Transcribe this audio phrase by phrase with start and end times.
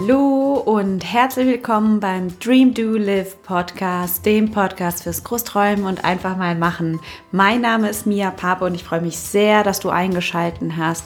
[0.00, 6.36] Hallo und herzlich willkommen beim Dream Do Live Podcast, dem Podcast fürs Großträumen und einfach
[6.36, 6.98] mal machen.
[7.30, 11.04] Mein Name ist Mia Pape und ich freue mich sehr, dass du eingeschaltet hast.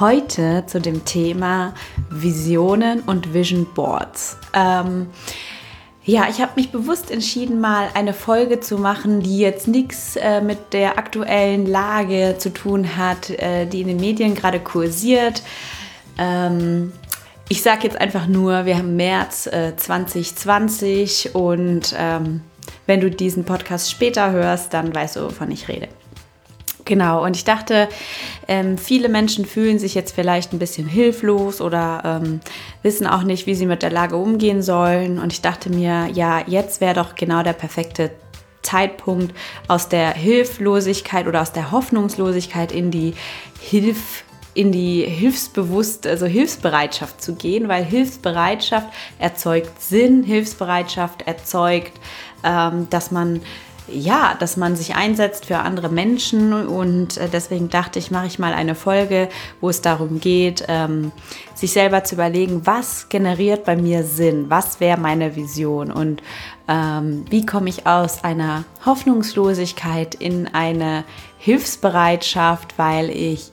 [0.00, 1.74] Heute zu dem Thema
[2.08, 4.38] Visionen und Vision Boards.
[4.54, 5.08] Ähm,
[6.02, 10.40] ja, ich habe mich bewusst entschieden, mal eine Folge zu machen, die jetzt nichts äh,
[10.40, 15.42] mit der aktuellen Lage zu tun hat, äh, die in den Medien gerade kursiert.
[16.16, 16.92] Ähm,
[17.48, 22.40] ich sage jetzt einfach nur, wir haben März äh, 2020 und ähm,
[22.86, 25.88] wenn du diesen Podcast später hörst, dann weißt du, wovon ich rede.
[26.84, 27.88] Genau, und ich dachte,
[28.46, 32.40] ähm, viele Menschen fühlen sich jetzt vielleicht ein bisschen hilflos oder ähm,
[32.82, 35.18] wissen auch nicht, wie sie mit der Lage umgehen sollen.
[35.18, 38.12] Und ich dachte mir, ja, jetzt wäre doch genau der perfekte
[38.62, 39.34] Zeitpunkt,
[39.66, 43.14] aus der Hilflosigkeit oder aus der Hoffnungslosigkeit in die
[43.60, 44.24] Hilf
[44.56, 51.92] in die Hilfsbewusst, also Hilfsbereitschaft zu gehen, weil Hilfsbereitschaft erzeugt Sinn, Hilfsbereitschaft erzeugt,
[52.42, 53.42] ähm, dass man
[53.88, 56.52] ja, dass man sich einsetzt für andere Menschen.
[56.52, 59.28] Und äh, deswegen dachte ich, mache ich mal eine Folge,
[59.60, 61.12] wo es darum geht, ähm,
[61.54, 65.92] sich selber zu überlegen, was generiert bei mir Sinn, was wäre meine Vision?
[65.92, 66.20] Und
[66.66, 71.04] ähm, wie komme ich aus einer Hoffnungslosigkeit in eine
[71.38, 73.52] Hilfsbereitschaft, weil ich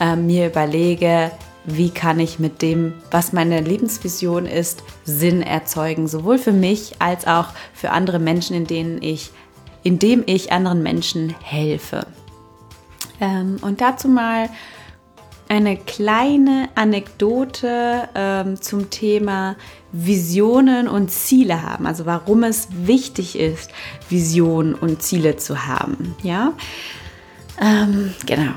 [0.00, 1.30] äh, mir überlege,
[1.64, 7.26] wie kann ich mit dem, was meine Lebensvision ist, Sinn erzeugen, sowohl für mich als
[7.26, 9.30] auch für andere Menschen, in denen ich,
[9.82, 12.06] indem ich anderen Menschen helfe.
[13.20, 14.50] Ähm, und dazu mal
[15.48, 19.56] eine kleine Anekdote ähm, zum Thema
[19.92, 23.70] Visionen und Ziele haben, also warum es wichtig ist,
[24.08, 26.14] Visionen und Ziele zu haben.
[26.22, 26.54] Ja,
[27.60, 28.54] ähm, genau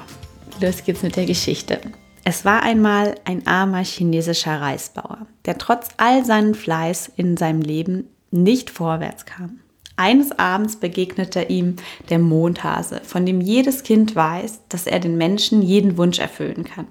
[0.62, 1.80] los geht's mit der Geschichte.
[2.24, 8.10] Es war einmal ein armer chinesischer Reisbauer, der trotz all seinen Fleiß in seinem Leben
[8.32, 9.60] nicht vorwärts kam.
[9.96, 11.78] Eines Abends begegnete ihm
[12.10, 16.88] der Mondhase, von dem jedes Kind weiß, dass er den Menschen jeden Wunsch erfüllen kann.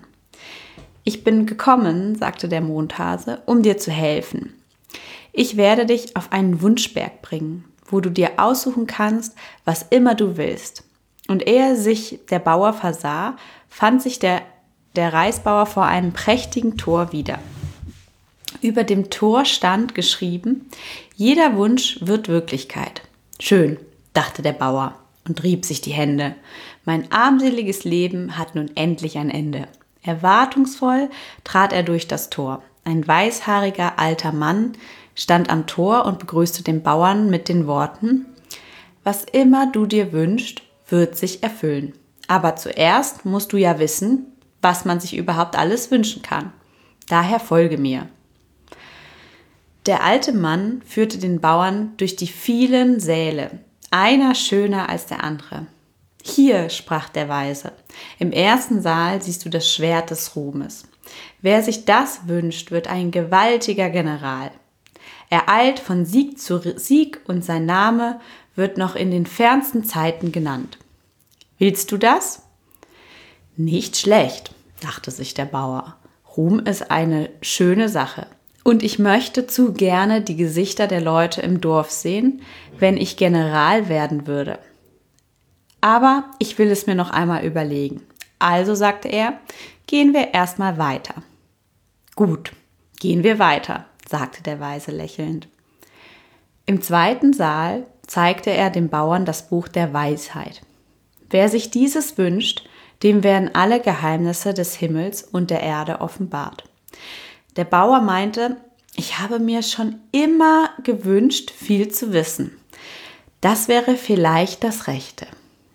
[1.05, 4.55] Ich bin gekommen, sagte der Mondhase, um dir zu helfen.
[5.33, 10.37] Ich werde dich auf einen Wunschberg bringen, wo du dir aussuchen kannst, was immer du
[10.37, 10.86] willst.
[11.29, 13.37] Und ehe sich der Bauer versah,
[13.69, 14.43] fand sich der,
[14.95, 17.39] der Reisbauer vor einem prächtigen Tor wieder.
[18.63, 20.69] Über dem Tor stand geschrieben,
[21.15, 23.03] jeder Wunsch wird Wirklichkeit.
[23.39, 23.79] Schön,
[24.13, 24.95] dachte der Bauer
[25.27, 26.35] und rieb sich die Hände.
[26.85, 29.69] Mein armseliges Leben hat nun endlich ein Ende.
[30.03, 31.11] Erwartungsvoll
[31.45, 32.63] trat er durch das Tor.
[32.85, 34.73] Ein weißhaariger alter Mann
[35.17, 38.27] stand am Tor und begrüßte den Bauern mit den Worten
[39.03, 41.93] Was immer du dir wünschst, wird sich erfüllen.
[42.29, 44.27] Aber zuerst musst du ja wissen,
[44.63, 46.53] was man sich überhaupt alles wünschen kann.
[47.09, 48.09] Daher folge mir.
[49.87, 53.61] Der alte Mann führte den Bauern durch die vielen Säle,
[53.93, 55.67] einer schöner als der andere.
[56.23, 57.73] Hier, sprach der Weise,
[58.19, 60.89] im ersten Saal siehst du das Schwert des Ruhmes.
[61.41, 64.51] Wer sich das wünscht, wird ein gewaltiger General.
[65.31, 68.21] Er eilt von Sieg zu Sieg und sein Name
[68.57, 70.79] wird noch in den fernsten Zeiten genannt.
[71.59, 72.43] Willst du das?
[73.57, 75.97] Nicht schlecht, dachte sich der Bauer.
[76.37, 78.27] Ruhm ist eine schöne Sache.
[78.65, 82.43] Und ich möchte zu gerne die Gesichter der Leute im Dorf sehen,
[82.79, 84.59] wenn ich General werden würde.
[85.81, 88.03] Aber ich will es mir noch einmal überlegen.
[88.39, 89.39] Also sagte er,
[89.87, 91.15] gehen wir erstmal weiter.
[92.17, 92.53] Gut,
[92.99, 95.49] gehen wir weiter, sagte der Weise lächelnd.
[96.67, 100.63] Im zweiten Saal zeigte er dem Bauern das Buch der Weisheit.
[101.31, 102.69] Wer sich dieses wünscht,
[103.03, 106.65] dem werden alle Geheimnisse des Himmels und der Erde offenbart.
[107.57, 108.57] Der Bauer meinte,
[108.95, 112.57] ich habe mir schon immer gewünscht, viel zu wissen.
[113.41, 115.27] Das wäre vielleicht das Rechte.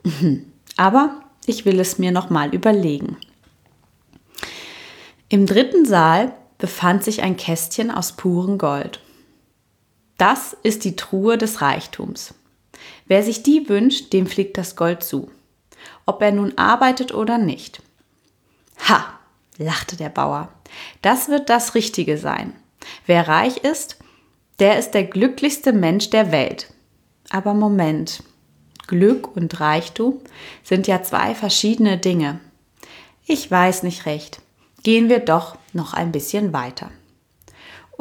[0.77, 3.17] Aber ich will es mir nochmal überlegen.
[5.29, 8.99] Im dritten Saal befand sich ein Kästchen aus purem Gold.
[10.21, 12.35] Das ist die Truhe des Reichtums.
[13.07, 15.31] Wer sich die wünscht, dem fliegt das Gold zu
[16.05, 17.81] ob er nun arbeitet oder nicht.
[18.89, 19.19] Ha,
[19.57, 20.49] lachte der Bauer,
[21.01, 22.53] das wird das Richtige sein.
[23.05, 23.97] Wer reich ist,
[24.59, 26.73] der ist der glücklichste Mensch der Welt.
[27.29, 28.23] Aber Moment,
[28.87, 30.19] Glück und Reichtum
[30.63, 32.39] sind ja zwei verschiedene Dinge.
[33.25, 34.41] Ich weiß nicht recht.
[34.83, 36.91] Gehen wir doch noch ein bisschen weiter.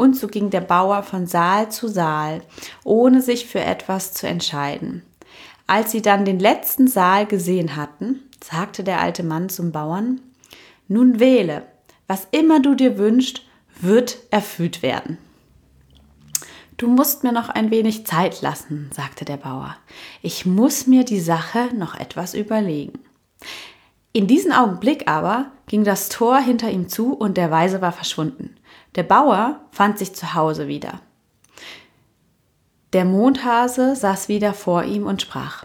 [0.00, 2.40] Und so ging der Bauer von Saal zu Saal,
[2.84, 5.02] ohne sich für etwas zu entscheiden.
[5.66, 10.22] Als sie dann den letzten Saal gesehen hatten, sagte der alte Mann zum Bauern,
[10.88, 11.64] nun wähle,
[12.06, 13.42] was immer du dir wünschst,
[13.78, 15.18] wird erfüllt werden.
[16.78, 19.76] Du musst mir noch ein wenig Zeit lassen, sagte der Bauer.
[20.22, 23.00] Ich muss mir die Sache noch etwas überlegen.
[24.14, 28.56] In diesem Augenblick aber ging das Tor hinter ihm zu und der Weise war verschwunden.
[28.96, 31.00] Der Bauer fand sich zu Hause wieder.
[32.92, 35.64] Der Mondhase saß wieder vor ihm und sprach,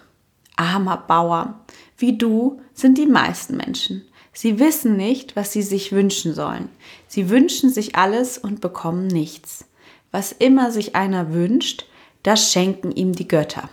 [0.56, 1.60] Armer Bauer,
[1.98, 4.08] wie du sind die meisten Menschen.
[4.32, 6.70] Sie wissen nicht, was sie sich wünschen sollen.
[7.08, 9.66] Sie wünschen sich alles und bekommen nichts.
[10.12, 11.86] Was immer sich einer wünscht,
[12.22, 13.70] das schenken ihm die Götter.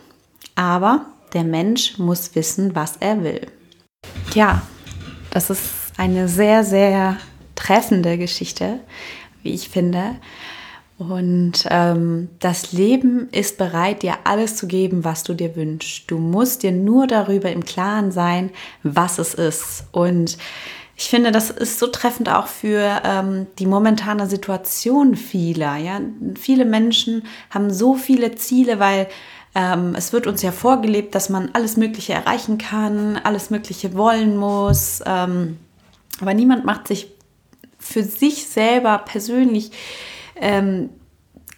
[0.55, 3.47] Aber der Mensch muss wissen, was er will.
[4.35, 4.63] Ja,
[5.31, 5.63] das ist
[5.97, 7.17] eine sehr, sehr
[7.55, 8.81] treffende Geschichte,
[9.43, 10.17] wie ich finde.
[10.99, 16.11] Und ähm, das Leben ist bereit, dir alles zu geben, was du dir wünschst.
[16.11, 18.51] Du musst dir nur darüber im Klaren sein,
[18.83, 19.85] was es ist.
[19.91, 20.39] Und
[20.97, 25.77] ich finde, das ist so treffend auch für ähm, die momentane Situation vieler.
[25.77, 26.01] Ja?
[26.39, 29.09] Viele Menschen haben so viele Ziele, weil
[29.55, 34.37] ähm, es wird uns ja vorgelebt, dass man alles Mögliche erreichen kann, alles Mögliche wollen
[34.37, 35.03] muss.
[35.05, 35.59] Ähm,
[36.21, 37.11] aber niemand macht sich
[37.83, 39.73] für sich selber persönlich
[40.37, 40.91] ähm,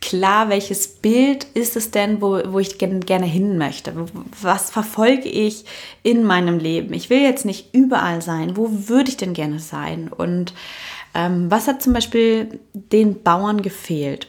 [0.00, 3.94] klar, welches Bild ist es denn, wo, wo ich gerne hin möchte?
[4.42, 5.64] Was verfolge ich
[6.02, 6.92] in meinem Leben?
[6.92, 8.56] Ich will jetzt nicht überall sein.
[8.56, 10.10] Wo würde ich denn gerne sein?
[10.14, 10.52] Und
[11.14, 14.28] ähm, was hat zum Beispiel den Bauern gefehlt?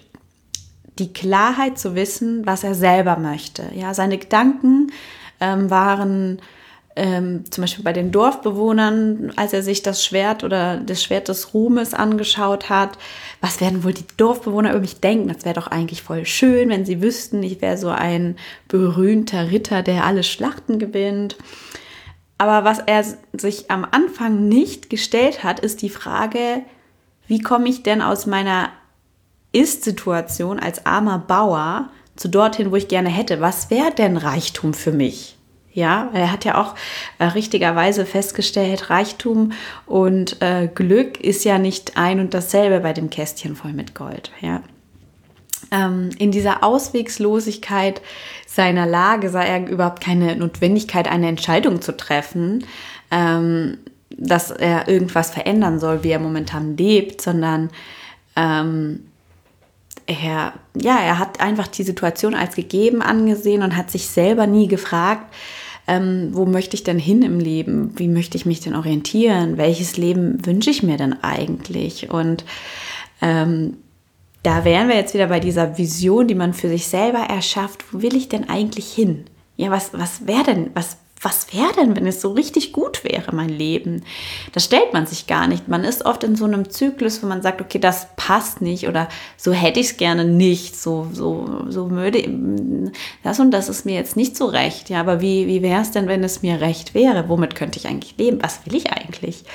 [0.97, 3.63] Die Klarheit zu wissen, was er selber möchte.
[3.75, 4.93] Ja, seine Gedanken
[5.41, 6.39] ähm, waren
[6.95, 11.53] ähm, zum Beispiel bei den Dorfbewohnern, als er sich das Schwert oder das Schwert des
[11.53, 12.97] Ruhmes angeschaut hat,
[13.41, 15.27] was werden wohl die Dorfbewohner über mich denken?
[15.27, 18.37] Das wäre doch eigentlich voll schön, wenn sie wüssten, ich wäre so ein
[18.69, 21.35] berühmter Ritter, der alle Schlachten gewinnt.
[22.37, 23.03] Aber was er
[23.33, 26.63] sich am Anfang nicht gestellt hat, ist die Frage,
[27.27, 28.69] wie komme ich denn aus meiner
[29.51, 33.41] Ist-Situation als armer Bauer zu dorthin, wo ich gerne hätte?
[33.41, 35.37] Was wäre denn Reichtum für mich?
[35.75, 36.73] Ja, er hat ja auch
[37.19, 39.51] äh, richtigerweise festgestellt, Reichtum
[39.85, 44.31] und äh, Glück ist ja nicht ein und dasselbe bei dem Kästchen voll mit Gold.
[44.39, 44.61] Ja.
[45.71, 48.01] Ähm, in dieser Auswegslosigkeit
[48.47, 52.65] seiner Lage sah er überhaupt keine Notwendigkeit, eine Entscheidung zu treffen,
[53.11, 53.77] ähm,
[54.09, 57.69] dass er irgendwas verändern soll, wie er momentan lebt, sondern
[58.37, 59.07] ähm,
[60.07, 64.69] er, ja, er hat einfach die Situation als gegeben angesehen und hat sich selber nie
[64.69, 65.33] gefragt,
[65.87, 67.97] ähm, wo möchte ich denn hin im Leben?
[67.97, 69.57] Wie möchte ich mich denn orientieren?
[69.57, 72.09] Welches Leben wünsche ich mir denn eigentlich?
[72.09, 72.43] Und
[73.21, 73.77] ähm,
[74.43, 77.85] da wären wir jetzt wieder bei dieser Vision, die man für sich selber erschafft.
[77.91, 79.25] Wo will ich denn eigentlich hin?
[79.57, 83.35] Ja, was, was wäre denn, was was wäre denn, wenn es so richtig gut wäre,
[83.35, 84.03] mein Leben?
[84.53, 85.67] Das stellt man sich gar nicht.
[85.67, 89.09] Man ist oft in so einem Zyklus, wo man sagt, okay, das passt nicht oder
[89.35, 92.23] so hätte ich es gerne nicht, so, so, so würde,
[93.23, 94.91] das und das ist mir jetzt nicht so recht.
[94.91, 97.27] Ja, aber wie, wie wäre es denn, wenn es mir recht wäre?
[97.27, 98.37] Womit könnte ich eigentlich leben?
[98.43, 99.45] Was will ich eigentlich?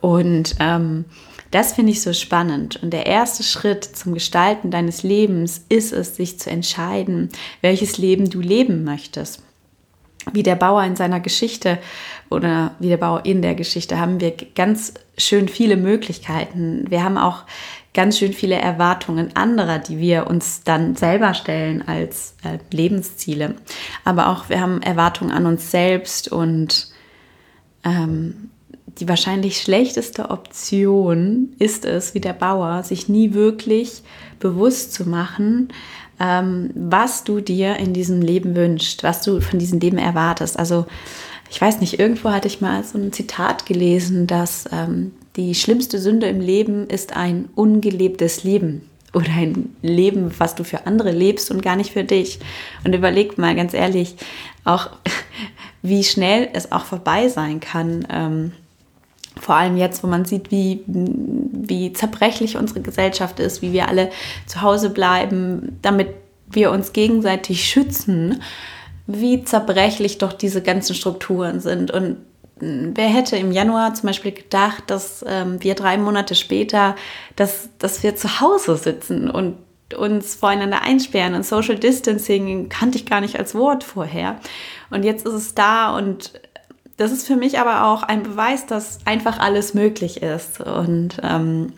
[0.00, 1.06] Und ähm,
[1.50, 2.80] das finde ich so spannend.
[2.84, 7.30] Und der erste Schritt zum Gestalten deines Lebens ist es, sich zu entscheiden,
[7.62, 9.42] welches Leben du leben möchtest
[10.32, 11.78] wie der Bauer in seiner Geschichte
[12.30, 16.86] oder wie der Bauer in der Geschichte haben wir ganz schön viele Möglichkeiten.
[16.88, 17.44] Wir haben auch
[17.94, 23.54] ganz schön viele Erwartungen anderer, die wir uns dann selber stellen als äh, Lebensziele.
[24.04, 26.90] Aber auch wir haben Erwartungen an uns selbst und
[27.84, 28.50] ähm,
[28.98, 34.02] die wahrscheinlich schlechteste Option ist es, wie der Bauer, sich nie wirklich
[34.38, 35.68] bewusst zu machen,
[36.20, 40.58] ähm, was du dir in diesem Leben wünschst, was du von diesem Leben erwartest.
[40.58, 40.86] Also
[41.50, 45.98] ich weiß nicht, irgendwo hatte ich mal so ein Zitat gelesen, dass ähm, die schlimmste
[45.98, 48.82] Sünde im Leben ist ein ungelebtes Leben
[49.14, 52.38] oder ein Leben, was du für andere lebst und gar nicht für dich.
[52.84, 54.16] Und überleg mal ganz ehrlich,
[54.64, 54.90] auch
[55.82, 58.06] wie schnell es auch vorbei sein kann.
[58.10, 58.52] Ähm,
[59.40, 64.10] vor allem jetzt, wo man sieht, wie, wie zerbrechlich unsere Gesellschaft ist, wie wir alle
[64.46, 66.08] zu Hause bleiben, damit
[66.48, 68.42] wir uns gegenseitig schützen,
[69.06, 71.90] wie zerbrechlich doch diese ganzen Strukturen sind.
[71.90, 72.18] Und
[72.58, 76.96] wer hätte im Januar zum Beispiel gedacht, dass ähm, wir drei Monate später,
[77.36, 79.56] dass, dass wir zu Hause sitzen und
[79.96, 84.40] uns voreinander einsperren und Social Distancing kannte ich gar nicht als Wort vorher.
[84.90, 86.32] Und jetzt ist es da und
[86.96, 90.60] das ist für mich aber auch ein Beweis, dass einfach alles möglich ist.
[90.60, 91.74] Und ähm,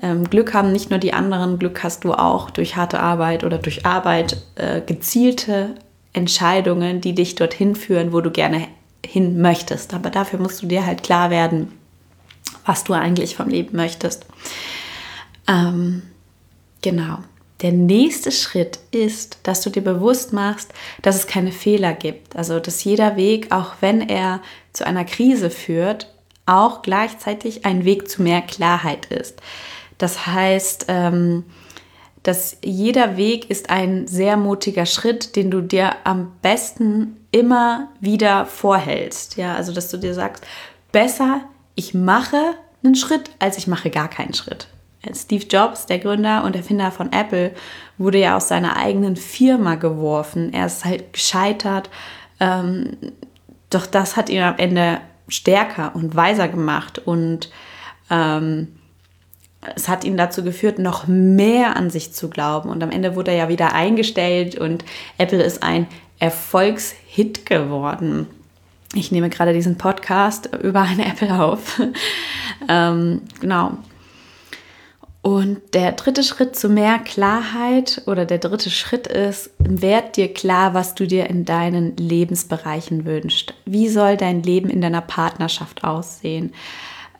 [0.00, 3.58] ähm, Glück haben nicht nur die anderen, Glück hast du auch durch harte Arbeit oder
[3.58, 5.74] durch Arbeit äh, gezielte
[6.12, 8.68] Entscheidungen, die dich dorthin führen, wo du gerne
[9.04, 9.94] hin möchtest.
[9.94, 11.72] Aber dafür musst du dir halt klar werden,
[12.64, 14.26] was du eigentlich vom Leben möchtest.
[15.46, 16.02] Ähm,
[16.82, 17.18] genau.
[17.60, 20.72] Der nächste Schritt ist, dass du dir bewusst machst,
[21.02, 22.36] dass es keine Fehler gibt.
[22.36, 24.40] Also, dass jeder Weg, auch wenn er
[24.72, 26.12] zu einer Krise führt,
[26.46, 29.40] auch gleichzeitig ein Weg zu mehr Klarheit ist.
[29.98, 31.44] Das heißt, ähm,
[32.22, 38.46] dass jeder Weg ist ein sehr mutiger Schritt, den du dir am besten immer wieder
[38.46, 39.36] vorhältst.
[39.36, 40.44] Ja, also dass du dir sagst,
[40.92, 41.42] besser
[41.74, 44.68] ich mache einen Schritt, als ich mache gar keinen Schritt.
[45.14, 47.52] Steve Jobs, der Gründer und Erfinder von Apple,
[47.98, 50.52] wurde ja aus seiner eigenen Firma geworfen.
[50.52, 51.90] Er ist halt gescheitert.
[52.40, 52.96] Ähm,
[53.70, 57.50] doch das hat ihn am Ende stärker und weiser gemacht und
[58.10, 58.68] ähm,
[59.74, 62.70] es hat ihn dazu geführt, noch mehr an sich zu glauben.
[62.70, 64.84] Und am Ende wurde er ja wieder eingestellt und
[65.18, 65.86] Apple ist ein
[66.18, 68.26] Erfolgshit geworden.
[68.94, 71.80] Ich nehme gerade diesen Podcast über eine Apple auf.
[72.68, 73.78] ähm, genau.
[75.28, 80.72] Und der dritte Schritt zu mehr Klarheit oder der dritte Schritt ist, werd dir klar,
[80.72, 83.52] was du dir in deinen Lebensbereichen wünschst.
[83.66, 86.54] Wie soll dein Leben in deiner Partnerschaft aussehen?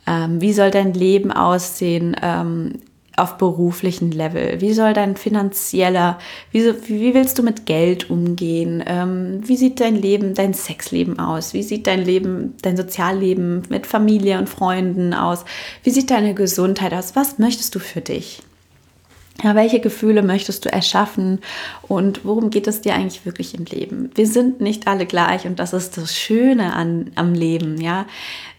[0.06, 2.80] Ähm, wie soll dein Leben aussehen ähm,
[3.18, 4.60] auf beruflichen Level?
[4.60, 6.18] Wie soll dein finanzieller,
[6.52, 8.82] wie, wie willst du mit Geld umgehen?
[8.86, 11.54] Ähm, wie sieht dein Leben, dein Sexleben aus?
[11.54, 15.44] Wie sieht dein Leben, dein Sozialleben mit Familie und Freunden aus?
[15.82, 17.16] Wie sieht deine Gesundheit aus?
[17.16, 18.42] Was möchtest du für dich?
[19.40, 21.38] Ja, welche Gefühle möchtest du erschaffen
[21.82, 24.10] und worum geht es dir eigentlich wirklich im Leben?
[24.16, 28.06] Wir sind nicht alle gleich und das ist das Schöne an, am Leben, ja.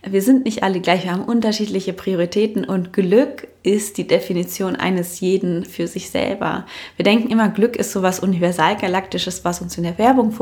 [0.08, 5.20] Wir sind nicht alle gleich, wir haben unterschiedliche Prioritäten und Glück ist die Definition eines
[5.20, 6.66] jeden für sich selber.
[6.96, 10.34] Wir denken immer, Glück ist so was universalgalaktisches, was uns in der Werbung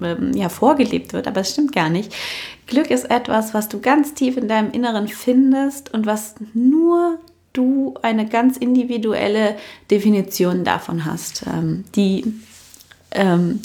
[0.00, 2.14] ähm, ja, vorgelebt wird, aber es stimmt gar nicht.
[2.66, 7.18] Glück ist etwas, was du ganz tief in deinem Inneren findest und was nur
[7.56, 9.56] du eine ganz individuelle
[9.90, 12.24] Definition davon hast, ähm, die
[13.12, 13.60] ähm,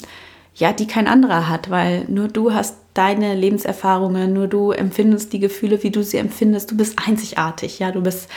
[0.54, 5.38] ja, die kein anderer hat, weil nur du hast deine Lebenserfahrungen, nur du empfindest die
[5.38, 6.70] Gefühle, wie du sie empfindest.
[6.70, 8.28] Du bist einzigartig, ja, du bist,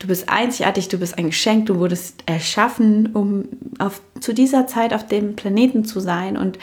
[0.00, 3.44] du bist einzigartig, du bist ein Geschenk, du wurdest erschaffen, um
[3.78, 6.58] auf, zu dieser Zeit auf dem Planeten zu sein und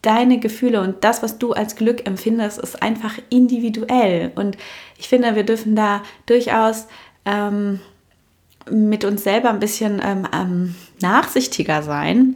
[0.00, 4.32] deine Gefühle und das, was du als Glück empfindest, ist einfach individuell.
[4.34, 4.56] Und
[4.98, 6.86] ich finde, wir dürfen da durchaus
[7.24, 7.80] ähm,
[8.70, 12.34] mit uns selber ein bisschen ähm, nachsichtiger sein.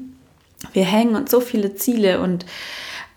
[0.73, 2.47] Wir hängen uns so viele Ziele und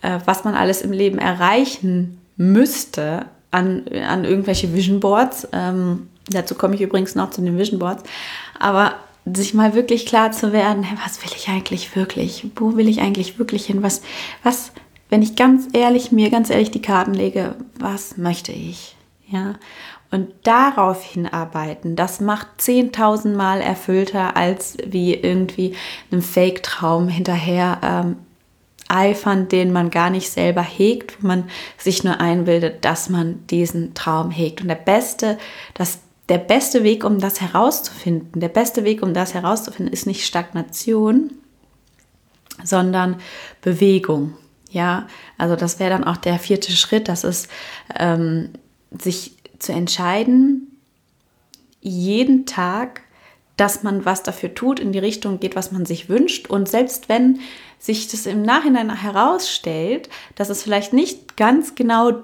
[0.01, 5.47] äh, was man alles im Leben erreichen müsste an, an irgendwelche Vision Boards.
[5.53, 8.03] Ähm, dazu komme ich übrigens noch zu den Vision Boards.
[8.59, 8.95] Aber
[9.25, 12.45] sich mal wirklich klar zu werden, hey, was will ich eigentlich wirklich?
[12.55, 13.83] Wo will ich eigentlich wirklich hin?
[13.83, 14.01] Was,
[14.43, 14.71] was,
[15.09, 18.95] wenn ich ganz ehrlich mir ganz ehrlich die Karten lege, was möchte ich?
[19.29, 19.55] Ja.
[20.09, 25.75] Und darauf hinarbeiten, das macht 10.000 Mal erfüllter, als wie irgendwie
[26.11, 28.15] einem Fake-Traum hinterher ähm,
[28.87, 33.93] eifern, den man gar nicht selber hegt, wo man sich nur einbildet, dass man diesen
[33.93, 34.61] Traum hegt.
[34.61, 35.37] Und der beste,
[35.73, 35.99] das,
[36.29, 41.31] der beste Weg, um das herauszufinden, der beste Weg, um das herauszufinden, ist nicht Stagnation,
[42.63, 43.17] sondern
[43.61, 44.35] Bewegung.
[44.69, 47.49] Ja, also das wäre dann auch der vierte Schritt, das ist
[47.97, 48.49] ähm,
[48.91, 50.79] sich zu entscheiden,
[51.81, 53.01] jeden Tag,
[53.55, 56.49] dass man was dafür tut, in die Richtung geht, was man sich wünscht.
[56.49, 57.39] Und selbst wenn
[57.79, 62.23] sich das im Nachhinein herausstellt, dass es vielleicht nicht ganz genau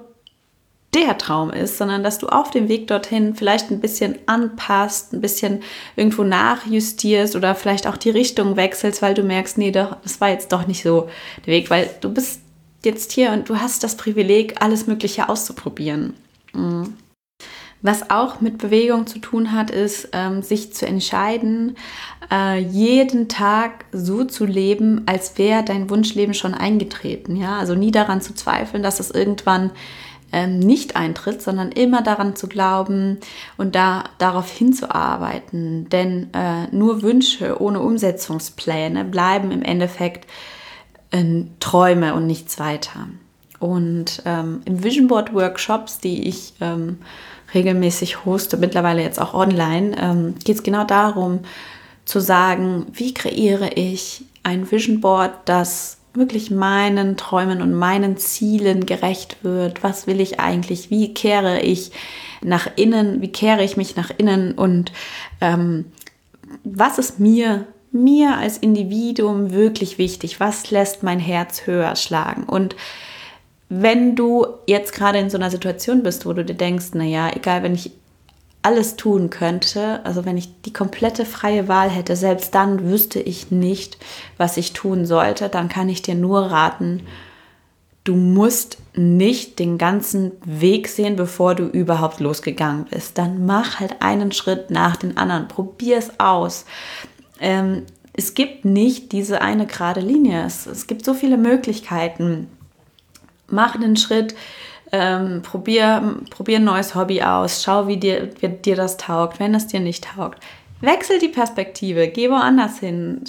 [0.94, 5.20] der Traum ist, sondern dass du auf dem Weg dorthin vielleicht ein bisschen anpasst, ein
[5.20, 5.62] bisschen
[5.96, 10.30] irgendwo nachjustierst oder vielleicht auch die Richtung wechselst, weil du merkst, nee, doch, das war
[10.30, 11.08] jetzt doch nicht so
[11.46, 12.40] der Weg, weil du bist
[12.84, 16.14] jetzt hier und du hast das Privileg, alles Mögliche auszuprobieren.
[16.52, 16.94] Mhm.
[17.84, 21.76] Was auch mit Bewegung zu tun hat, ist, ähm, sich zu entscheiden,
[22.32, 27.36] äh, jeden Tag so zu leben, als wäre dein Wunschleben schon eingetreten.
[27.36, 27.58] Ja?
[27.58, 29.70] Also nie daran zu zweifeln, dass es irgendwann
[30.32, 33.18] ähm, nicht eintritt, sondern immer daran zu glauben
[33.58, 35.90] und da darauf hinzuarbeiten.
[35.90, 40.26] Denn äh, nur Wünsche ohne Umsetzungspläne bleiben im Endeffekt
[41.10, 43.08] äh, Träume und nichts weiter.
[43.60, 46.98] Und ähm, im Vision Board Workshops, die ich ähm,
[47.54, 51.40] regelmäßig hoste, mittlerweile jetzt auch online, ähm, geht es genau darum
[52.04, 58.86] zu sagen, wie kreiere ich ein Vision Board, das wirklich meinen Träumen und meinen Zielen
[58.86, 59.82] gerecht wird.
[59.82, 60.90] Was will ich eigentlich?
[60.90, 61.90] Wie kehre ich
[62.42, 63.20] nach innen?
[63.20, 64.52] Wie kehre ich mich nach innen?
[64.52, 64.92] Und
[65.40, 65.86] ähm,
[66.62, 70.38] was ist mir, mir als Individuum wirklich wichtig?
[70.38, 72.44] Was lässt mein Herz höher schlagen?
[72.44, 72.76] Und
[73.82, 77.62] wenn du jetzt gerade in so einer Situation bist, wo du dir denkst, naja, egal,
[77.62, 77.92] wenn ich
[78.62, 83.50] alles tun könnte, also wenn ich die komplette freie Wahl hätte, selbst dann wüsste ich
[83.50, 83.98] nicht,
[84.38, 87.02] was ich tun sollte, dann kann ich dir nur raten,
[88.04, 93.18] du musst nicht den ganzen Weg sehen, bevor du überhaupt losgegangen bist.
[93.18, 96.64] Dann mach halt einen Schritt nach den anderen, probier es aus.
[97.40, 97.82] Ähm,
[98.14, 100.44] es gibt nicht diese eine gerade Linie.
[100.46, 102.48] Es, es gibt so viele Möglichkeiten.
[103.48, 104.34] Mach einen Schritt,
[104.92, 109.54] ähm, probier, probier ein neues Hobby aus, schau, wie dir, wie dir das taugt, wenn
[109.54, 110.38] es dir nicht taugt.
[110.80, 113.24] Wechsel die Perspektive, geh woanders hin,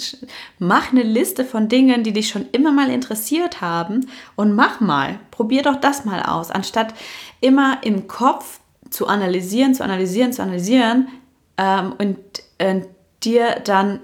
[0.58, 4.06] mach eine Liste von Dingen, die dich schon immer mal interessiert haben
[4.36, 6.94] und mach mal, probier doch das mal aus, anstatt
[7.40, 11.08] immer im Kopf zu analysieren, zu analysieren, zu analysieren
[11.56, 12.18] ähm, und
[12.58, 12.82] äh,
[13.22, 14.00] dir dann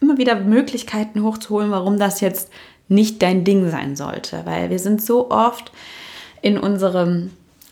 [0.00, 2.50] immer wieder Möglichkeiten hochzuholen, warum das jetzt
[2.88, 5.72] nicht dein Ding sein sollte, weil wir sind so oft
[6.42, 7.30] in unserem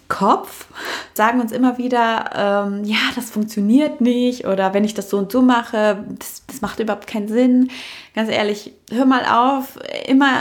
[0.09, 0.67] Kopf,
[1.15, 5.33] sagen uns immer wieder, ähm, ja, das funktioniert nicht oder wenn ich das so und
[5.33, 7.71] so mache, das, das macht überhaupt keinen Sinn.
[8.15, 10.41] Ganz ehrlich, hör mal auf, immer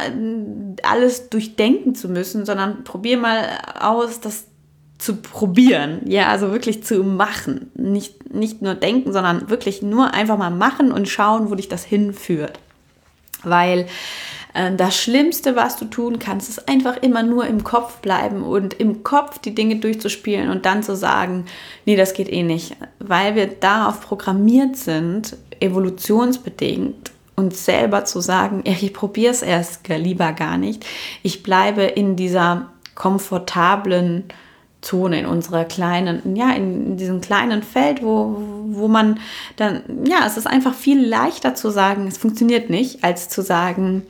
[0.83, 3.47] alles durchdenken zu müssen, sondern probier mal
[3.79, 4.47] aus, das
[4.97, 7.71] zu probieren, ja, also wirklich zu machen.
[7.73, 11.85] Nicht, nicht nur denken, sondern wirklich nur einfach mal machen und schauen, wo dich das
[11.85, 12.59] hinführt.
[13.43, 13.87] Weil
[14.53, 19.03] das Schlimmste, was du tun kannst, ist einfach immer nur im Kopf bleiben und im
[19.03, 21.45] Kopf die Dinge durchzuspielen und dann zu sagen,
[21.85, 28.63] nee, das geht eh nicht, weil wir darauf programmiert sind, evolutionsbedingt uns selber zu sagen,
[28.65, 30.85] ich probiere es erst lieber gar nicht.
[31.23, 34.25] Ich bleibe in dieser komfortablen
[34.81, 39.19] Zone, in unserer kleinen, ja, in diesem kleinen Feld, wo, wo man
[39.57, 44.03] dann, ja, es ist einfach viel leichter zu sagen, es funktioniert nicht, als zu sagen,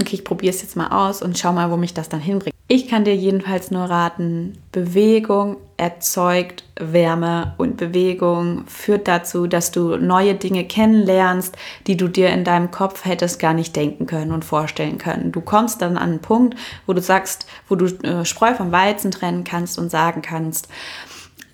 [0.00, 2.54] okay, ich probiere es jetzt mal aus und schau mal, wo mich das dann hinbringt.
[2.72, 9.96] Ich kann dir jedenfalls nur raten, Bewegung erzeugt Wärme und Bewegung führt dazu, dass du
[9.96, 11.56] neue Dinge kennenlernst,
[11.88, 15.32] die du dir in deinem Kopf hättest gar nicht denken können und vorstellen können.
[15.32, 16.56] Du kommst dann an einen Punkt,
[16.86, 20.68] wo du sagst, wo du äh, Spreu vom Weizen trennen kannst und sagen kannst,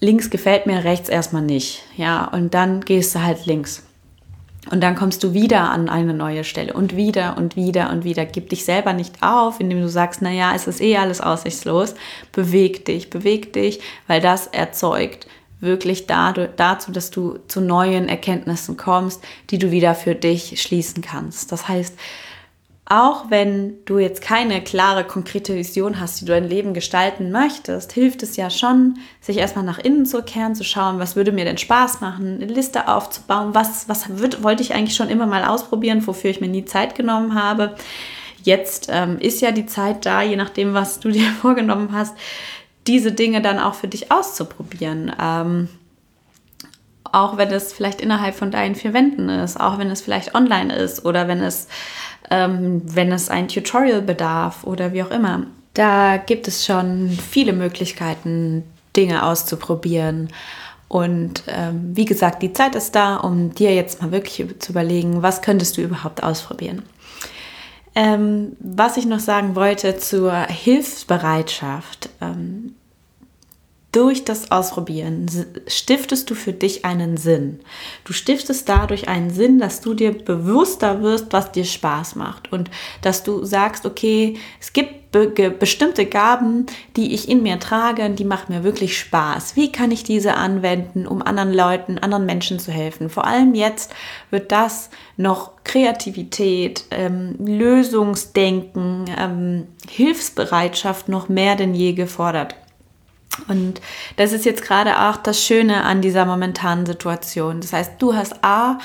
[0.00, 1.83] links gefällt mir, rechts erstmal nicht.
[1.96, 3.86] Ja, und dann gehst du halt links.
[4.70, 8.24] Und dann kommst du wieder an eine neue Stelle und wieder und wieder und wieder.
[8.26, 11.94] Gib dich selber nicht auf, indem du sagst, naja, es ist eh alles aussichtslos.
[12.33, 15.26] Beweg dich, beweg dich, weil das erzeugt
[15.61, 21.50] wirklich dazu, dass du zu neuen Erkenntnissen kommst, die du wieder für dich schließen kannst.
[21.50, 21.96] Das heißt,
[22.88, 27.92] auch wenn du jetzt keine klare, konkrete Vision hast, wie du dein Leben gestalten möchtest,
[27.92, 31.44] hilft es ja schon, sich erstmal nach innen zu kehren, zu schauen, was würde mir
[31.44, 35.44] denn Spaß machen, eine Liste aufzubauen, was, was würd, wollte ich eigentlich schon immer mal
[35.44, 37.75] ausprobieren, wofür ich mir nie Zeit genommen habe.
[38.44, 42.16] Jetzt ähm, ist ja die Zeit da, je nachdem, was du dir vorgenommen hast,
[42.87, 45.12] diese Dinge dann auch für dich auszuprobieren.
[45.20, 45.68] Ähm,
[47.12, 50.75] auch wenn es vielleicht innerhalb von deinen vier Wänden ist, auch wenn es vielleicht online
[50.75, 51.69] ist oder wenn es
[52.31, 55.42] ähm, wenn es ein Tutorial bedarf oder wie auch immer.
[55.75, 58.64] Da gibt es schon viele Möglichkeiten,
[58.97, 60.29] Dinge auszuprobieren.
[60.88, 65.23] Und ähm, wie gesagt, die Zeit ist da, um dir jetzt mal wirklich zu überlegen,
[65.23, 66.83] was könntest du überhaupt ausprobieren.
[67.95, 72.11] Ähm, was ich noch sagen wollte zur Hilfsbereitschaft.
[72.21, 72.75] Ähm,
[73.96, 75.26] durch das Ausprobieren
[75.66, 77.61] stiftest du für dich einen Sinn.
[78.04, 82.70] Du stiftest dadurch einen Sinn, dass du dir bewusster wirst, was dir Spaß macht und
[83.00, 88.18] dass du sagst, okay, es gibt be bestimmte Gaben, die ich in mir trage und
[88.18, 89.56] die machen mir wirklich Spaß.
[89.56, 93.09] Wie kann ich diese anwenden, um anderen Leuten, anderen Menschen zu helfen?
[93.09, 93.94] Vor allem jetzt
[94.30, 102.56] wird das noch Kreativität, ähm, Lösungsdenken, ähm, Hilfsbereitschaft noch mehr denn je gefordert.
[103.49, 103.81] Und
[104.16, 107.61] das ist jetzt gerade auch das Schöne an dieser momentanen Situation.
[107.61, 108.79] Das heißt, du hast A,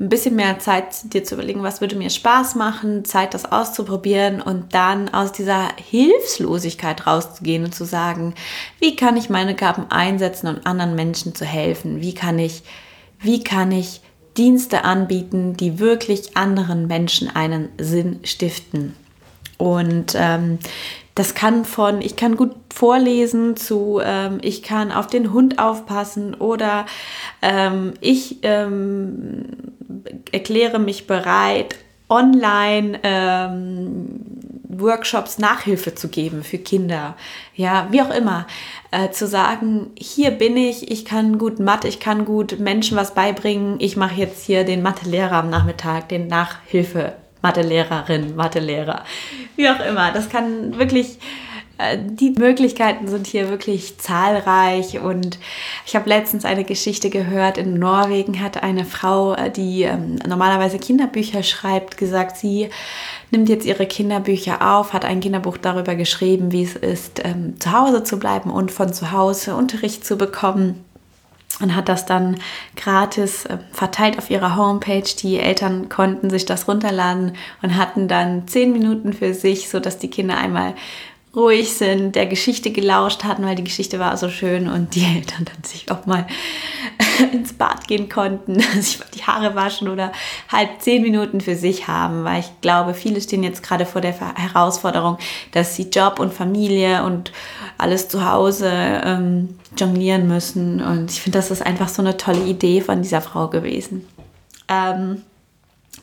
[0.00, 4.40] ein bisschen mehr Zeit, dir zu überlegen, was würde mir Spaß machen, Zeit, das auszuprobieren
[4.40, 8.34] und dann aus dieser Hilflosigkeit rauszugehen und zu sagen,
[8.78, 12.00] wie kann ich meine Gaben einsetzen, um anderen Menschen zu helfen?
[12.00, 12.62] Wie kann ich,
[13.18, 14.00] wie kann ich
[14.36, 18.94] Dienste anbieten, die wirklich anderen Menschen einen Sinn stiften?
[19.56, 20.60] Und ähm,
[21.18, 26.34] das kann von, ich kann gut vorlesen zu, ähm, ich kann auf den Hund aufpassen
[26.34, 26.86] oder
[27.42, 29.46] ähm, ich ähm,
[30.30, 31.74] erkläre mich bereit,
[32.08, 34.20] online ähm,
[34.68, 37.16] Workshops Nachhilfe zu geben für Kinder.
[37.56, 38.46] Ja, wie auch immer.
[38.92, 43.12] Äh, zu sagen, hier bin ich, ich kann gut Mathe, ich kann gut Menschen was
[43.14, 49.04] beibringen, ich mache jetzt hier den Mathelehrer am Nachmittag, den Nachhilfe Mathelehrerin, Mathelehrer,
[49.56, 50.12] wie auch immer.
[50.12, 51.18] Das kann wirklich
[51.78, 55.38] äh, die Möglichkeiten sind hier wirklich zahlreich und
[55.86, 57.56] ich habe letztens eine Geschichte gehört.
[57.56, 62.68] In Norwegen hat eine Frau, äh, die ähm, normalerweise Kinderbücher schreibt, gesagt, sie
[63.30, 67.72] nimmt jetzt ihre Kinderbücher auf, hat ein Kinderbuch darüber geschrieben, wie es ist, ähm, zu
[67.72, 70.84] Hause zu bleiben und von zu Hause Unterricht zu bekommen
[71.60, 72.38] und hat das dann
[72.76, 75.02] gratis äh, verteilt auf ihrer Homepage.
[75.22, 80.10] Die Eltern konnten sich das runterladen und hatten dann zehn Minuten für sich, sodass die
[80.10, 80.74] Kinder einmal
[81.34, 85.44] ruhig sind, der Geschichte gelauscht hatten, weil die Geschichte war so schön und die Eltern
[85.44, 86.26] dann sich auch mal
[87.32, 90.12] ins Bad gehen konnten, sich die Haare waschen oder
[90.48, 94.14] halt zehn Minuten für sich haben, weil ich glaube, viele stehen jetzt gerade vor der
[94.36, 95.18] Herausforderung,
[95.52, 97.32] dass sie Job und Familie und
[97.76, 102.44] alles zu Hause ähm, jonglieren müssen und ich finde, das ist einfach so eine tolle
[102.44, 104.06] Idee von dieser Frau gewesen.
[104.68, 105.22] Ähm,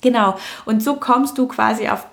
[0.02, 2.06] genau, und so kommst du quasi auf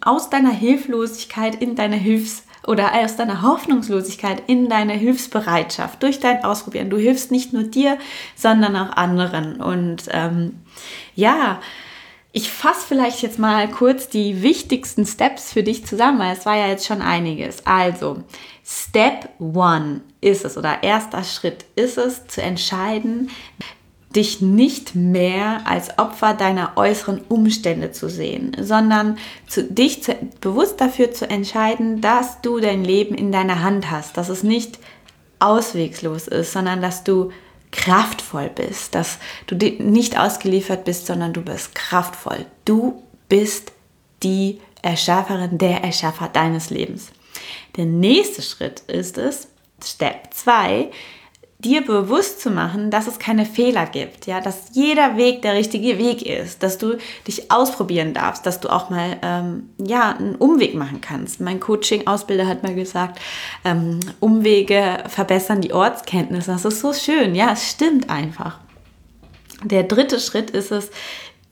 [0.00, 6.44] aus deiner Hilflosigkeit in deine Hilfs- oder aus deiner Hoffnungslosigkeit in deine Hilfsbereitschaft durch dein
[6.44, 6.90] Ausprobieren.
[6.90, 7.98] Du hilfst nicht nur dir,
[8.34, 9.60] sondern auch anderen.
[9.60, 10.60] Und ähm,
[11.14, 11.60] ja,
[12.32, 16.56] ich fasse vielleicht jetzt mal kurz die wichtigsten Steps für dich zusammen, weil es war
[16.56, 17.64] ja jetzt schon einiges.
[17.64, 18.24] Also,
[18.62, 23.30] Step One ist es oder erster Schritt ist es zu entscheiden,
[24.16, 30.80] dich nicht mehr als Opfer deiner äußeren Umstände zu sehen, sondern zu, dich zu, bewusst
[30.80, 34.78] dafür zu entscheiden, dass du dein Leben in deiner Hand hast, dass es nicht
[35.38, 37.30] auswegslos ist, sondern dass du
[37.72, 42.46] kraftvoll bist, dass du nicht ausgeliefert bist, sondern du bist kraftvoll.
[42.64, 43.72] Du bist
[44.22, 47.10] die Erschafferin, der Erschaffer deines Lebens.
[47.76, 49.48] Der nächste Schritt ist es,
[49.84, 50.90] Step 2,
[51.58, 55.98] dir bewusst zu machen, dass es keine Fehler gibt, ja, dass jeder Weg der richtige
[55.98, 60.74] Weg ist, dass du dich ausprobieren darfst, dass du auch mal ähm, ja einen Umweg
[60.74, 61.40] machen kannst.
[61.40, 63.20] Mein Coaching-Ausbilder hat mal gesagt,
[63.64, 66.46] ähm, Umwege verbessern die Ortskenntnis.
[66.46, 68.60] Das ist so schön, ja, es stimmt einfach.
[69.64, 70.90] Der dritte Schritt ist es,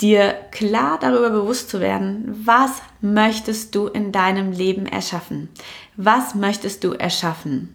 [0.00, 5.48] dir klar darüber bewusst zu werden, was möchtest du in deinem Leben erschaffen?
[5.96, 7.74] Was möchtest du erschaffen?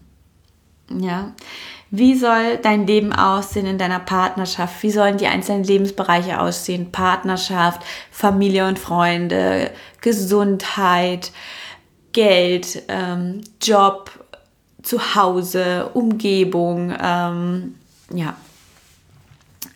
[0.90, 1.32] Ja,
[1.90, 4.82] wie soll dein Leben aussehen in deiner Partnerschaft?
[4.82, 6.92] Wie sollen die einzelnen Lebensbereiche aussehen?
[6.92, 11.32] Partnerschaft, Familie und Freunde, Gesundheit,
[12.12, 14.10] Geld, ähm, Job,
[14.82, 16.94] Zuhause, Umgebung.
[17.02, 17.74] Ähm,
[18.14, 18.36] ja.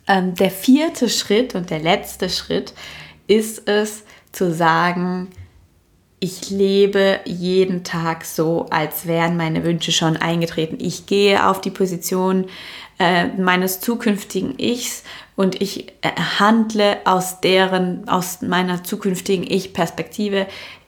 [0.07, 2.75] Ähm, der vierte Schritt und der letzte Schritt
[3.27, 5.31] ist es zu sagen,
[6.25, 10.79] ich lebe jeden Tag so, als wären meine Wünsche schon eingetreten.
[10.81, 12.47] Ich gehe auf die Position
[12.99, 15.05] äh, meines zukünftigen Ichs
[15.37, 20.47] und ich äh, handle aus deren, aus meiner zukünftigen Ich-Perspektive.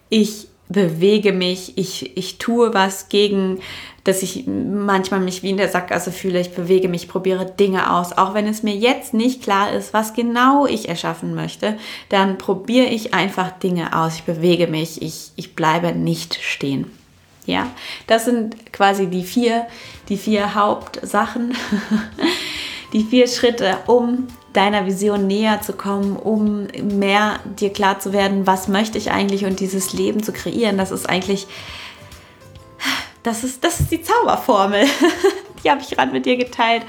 [0.08, 3.60] Ich bewege mich, ich, ich tue was gegen
[4.06, 6.40] dass ich manchmal mich wie in der Sackgasse fühle.
[6.40, 8.16] Ich bewege mich, probiere Dinge aus.
[8.16, 11.76] Auch wenn es mir jetzt nicht klar ist, was genau ich erschaffen möchte,
[12.08, 14.14] dann probiere ich einfach Dinge aus.
[14.14, 16.86] Ich bewege mich, ich, ich bleibe nicht stehen.
[17.46, 17.68] Ja,
[18.06, 19.66] das sind quasi die vier,
[20.08, 21.56] die vier Hauptsachen,
[22.92, 28.46] die vier Schritte, um deiner Vision näher zu kommen, um mehr dir klar zu werden,
[28.46, 30.78] was möchte ich eigentlich und dieses Leben zu kreieren.
[30.78, 31.46] Das ist eigentlich
[33.26, 34.84] das ist, das ist die Zauberformel.
[35.64, 36.82] die habe ich gerade mit dir geteilt.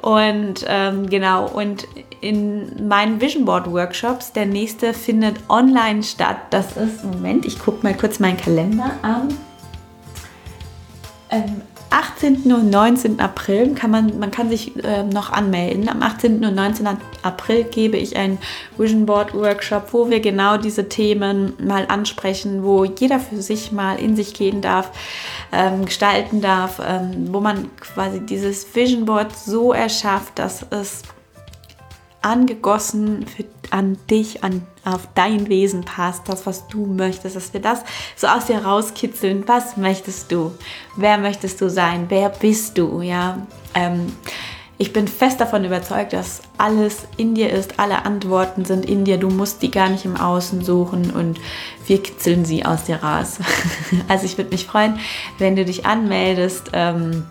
[0.00, 1.88] Und ähm, genau, und
[2.20, 6.36] in meinen Vision Board Workshops, der nächste findet online statt.
[6.50, 9.36] Das ist, Moment, ich gucke mal kurz meinen Kalender an.
[11.30, 11.62] Ähm,
[11.96, 12.52] 18.
[12.52, 13.20] und 19.
[13.20, 15.88] April kann man, man kann sich äh, noch anmelden.
[15.88, 16.44] Am 18.
[16.44, 16.86] und 19.
[17.22, 18.36] April gebe ich einen
[18.76, 23.98] Vision Board Workshop, wo wir genau diese Themen mal ansprechen, wo jeder für sich mal
[23.98, 24.90] in sich gehen darf,
[25.52, 31.02] ähm, gestalten darf, ähm, wo man quasi dieses Vision Board so erschafft, dass es
[32.20, 37.60] angegossen für, an dich, an, auf dein Wesen passt, das, was du möchtest, dass wir
[37.60, 37.80] das
[38.14, 39.46] so aus dir rauskitzeln.
[39.46, 40.52] Was möchtest du?
[40.96, 42.06] Wer möchtest du sein?
[42.08, 43.00] Wer bist du?
[43.02, 44.12] Ja, ähm,
[44.78, 49.16] ich bin fest davon überzeugt, dass alles in dir ist, alle Antworten sind in dir.
[49.16, 51.40] Du musst die gar nicht im Außen suchen und
[51.86, 53.38] wir kitzeln sie aus dir raus.
[54.08, 55.00] also ich würde mich freuen,
[55.38, 56.70] wenn du dich anmeldest.
[56.74, 57.24] Ähm,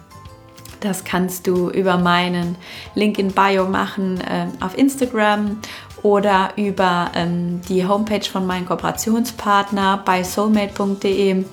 [0.82, 2.58] das kannst du über meinen
[2.96, 5.60] Link in Bio machen äh, auf Instagram
[6.06, 11.44] oder über ähm, die Homepage von meinem Kooperationspartner bei soulmate.de.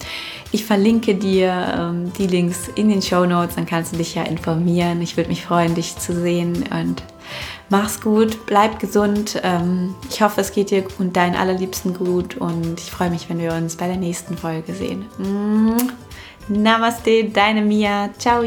[0.51, 4.25] Ich verlinke dir ähm, die Links in den Show Notes, dann kannst du dich ja
[4.25, 5.01] informieren.
[5.01, 7.03] Ich würde mich freuen, dich zu sehen und
[7.71, 9.41] mach's gut, bleib gesund.
[9.43, 13.39] Ähm, ich hoffe, es geht dir und deinen allerliebsten gut und ich freue mich, wenn
[13.39, 15.07] wir uns bei der nächsten Folge sehen.
[16.49, 18.11] Namaste, deine Mia.
[18.19, 18.43] Ciao.